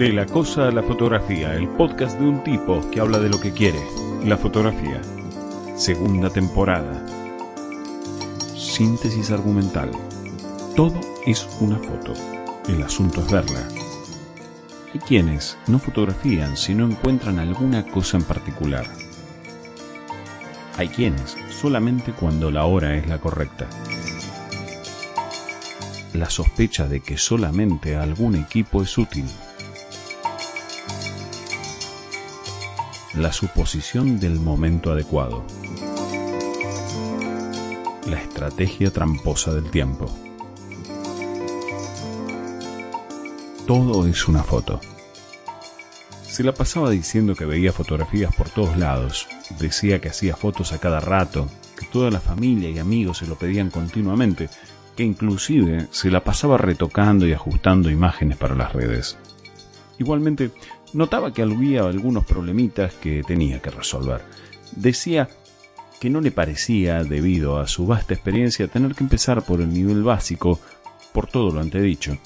De 0.00 0.14
la 0.14 0.24
cosa 0.24 0.68
a 0.68 0.70
la 0.70 0.82
fotografía, 0.82 1.54
el 1.54 1.68
podcast 1.68 2.18
de 2.18 2.26
un 2.26 2.42
tipo 2.42 2.90
que 2.90 3.00
habla 3.00 3.18
de 3.18 3.28
lo 3.28 3.38
que 3.38 3.52
quiere, 3.52 3.78
la 4.24 4.38
fotografía. 4.38 4.98
Segunda 5.76 6.30
temporada. 6.30 7.04
Síntesis 8.56 9.30
argumental. 9.30 9.90
Todo 10.74 10.98
es 11.26 11.46
una 11.60 11.76
foto. 11.76 12.14
El 12.66 12.82
asunto 12.82 13.20
es 13.20 13.30
verla. 13.30 13.68
Hay 14.94 15.00
quienes 15.00 15.58
no 15.66 15.78
fotografían 15.78 16.56
si 16.56 16.74
no 16.74 16.86
encuentran 16.86 17.38
alguna 17.38 17.84
cosa 17.84 18.16
en 18.16 18.24
particular. 18.24 18.86
Hay 20.78 20.88
quienes 20.88 21.36
solamente 21.50 22.12
cuando 22.12 22.50
la 22.50 22.64
hora 22.64 22.96
es 22.96 23.06
la 23.06 23.18
correcta. 23.18 23.66
La 26.14 26.30
sospecha 26.30 26.88
de 26.88 27.00
que 27.00 27.18
solamente 27.18 27.96
algún 27.96 28.36
equipo 28.36 28.82
es 28.82 28.96
útil 28.96 29.26
la 33.14 33.32
suposición 33.32 34.20
del 34.20 34.38
momento 34.38 34.92
adecuado, 34.92 35.44
la 38.06 38.20
estrategia 38.20 38.92
tramposa 38.92 39.52
del 39.52 39.68
tiempo. 39.70 40.06
Todo 43.66 44.06
es 44.06 44.28
una 44.28 44.44
foto. 44.44 44.80
Se 46.22 46.44
la 46.44 46.54
pasaba 46.54 46.90
diciendo 46.90 47.34
que 47.34 47.44
veía 47.46 47.72
fotografías 47.72 48.32
por 48.34 48.48
todos 48.48 48.76
lados, 48.76 49.26
decía 49.58 50.00
que 50.00 50.10
hacía 50.10 50.36
fotos 50.36 50.72
a 50.72 50.78
cada 50.78 51.00
rato, 51.00 51.48
que 51.76 51.86
toda 51.86 52.10
la 52.10 52.20
familia 52.20 52.70
y 52.70 52.78
amigos 52.78 53.18
se 53.18 53.26
lo 53.26 53.34
pedían 53.34 53.70
continuamente, 53.70 54.48
que 54.96 55.02
inclusive 55.02 55.88
se 55.90 56.10
la 56.10 56.22
pasaba 56.22 56.58
retocando 56.58 57.26
y 57.26 57.32
ajustando 57.32 57.90
imágenes 57.90 58.38
para 58.38 58.54
las 58.54 58.72
redes. 58.72 59.18
Igualmente, 59.98 60.52
notaba 60.92 61.32
que 61.32 61.42
había 61.42 61.82
algunos 61.82 62.24
problemitas 62.24 62.94
que 62.94 63.22
tenía 63.22 63.60
que 63.60 63.70
resolver. 63.70 64.22
Decía 64.76 65.28
que 66.00 66.10
no 66.10 66.20
le 66.20 66.30
parecía, 66.30 67.04
debido 67.04 67.58
a 67.58 67.66
su 67.66 67.86
vasta 67.86 68.14
experiencia, 68.14 68.68
tener 68.68 68.94
que 68.94 69.04
empezar 69.04 69.42
por 69.42 69.60
el 69.60 69.72
nivel 69.72 70.02
básico 70.02 70.58
por 71.12 71.26
todo 71.26 71.50
lo 71.50 71.60
antedicho. 71.60 72.16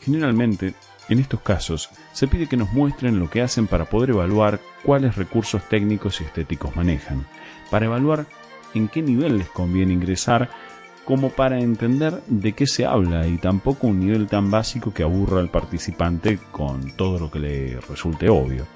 Generalmente, 0.00 0.74
en 1.08 1.18
estos 1.20 1.40
casos, 1.40 1.90
se 2.12 2.26
pide 2.26 2.48
que 2.48 2.56
nos 2.56 2.72
muestren 2.72 3.18
lo 3.18 3.30
que 3.30 3.42
hacen 3.42 3.66
para 3.66 3.84
poder 3.84 4.10
evaluar 4.10 4.60
cuáles 4.82 5.16
recursos 5.16 5.62
técnicos 5.68 6.20
y 6.20 6.24
estéticos 6.24 6.74
manejan, 6.76 7.26
para 7.70 7.86
evaluar 7.86 8.26
en 8.74 8.88
qué 8.88 9.02
nivel 9.02 9.38
les 9.38 9.48
conviene 9.48 9.92
ingresar 9.92 10.50
como 11.08 11.30
para 11.30 11.58
entender 11.58 12.22
de 12.26 12.52
qué 12.52 12.66
se 12.66 12.84
habla 12.84 13.26
y 13.26 13.38
tampoco 13.38 13.86
un 13.86 14.00
nivel 14.00 14.26
tan 14.26 14.50
básico 14.50 14.92
que 14.92 15.04
aburra 15.04 15.40
al 15.40 15.48
participante 15.48 16.38
con 16.52 16.90
todo 16.98 17.18
lo 17.18 17.30
que 17.30 17.38
le 17.38 17.80
resulte 17.80 18.28
obvio. 18.28 18.66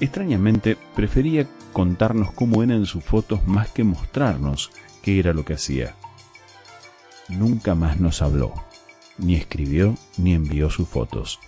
Extrañamente, 0.00 0.78
prefería 0.94 1.46
contarnos 1.74 2.32
cómo 2.32 2.62
eran 2.62 2.86
sus 2.86 3.04
fotos 3.04 3.46
más 3.46 3.70
que 3.70 3.84
mostrarnos 3.84 4.70
qué 5.02 5.18
era 5.18 5.34
lo 5.34 5.44
que 5.44 5.52
hacía. 5.52 5.94
Nunca 7.28 7.74
más 7.74 8.00
nos 8.00 8.22
habló, 8.22 8.54
ni 9.18 9.34
escribió 9.34 9.94
ni 10.16 10.32
envió 10.32 10.70
sus 10.70 10.88
fotos. 10.88 11.38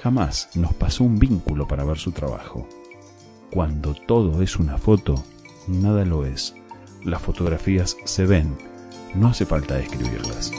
Jamás 0.00 0.50
nos 0.54 0.74
pasó 0.74 1.02
un 1.02 1.18
vínculo 1.18 1.66
para 1.66 1.82
ver 1.82 1.98
su 1.98 2.12
trabajo. 2.12 2.68
Cuando 3.50 3.94
todo 3.94 4.42
es 4.42 4.60
una 4.60 4.78
foto, 4.78 5.24
nada 5.66 6.04
lo 6.04 6.24
es. 6.24 6.54
Las 7.02 7.20
fotografías 7.20 7.96
se 8.04 8.26
ven, 8.26 8.56
no 9.14 9.28
hace 9.28 9.46
falta 9.46 9.78
escribirlas. 9.78 10.50